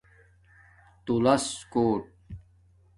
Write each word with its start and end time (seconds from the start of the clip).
تُݸلس 1.05 1.45
کوٹ 1.73 2.03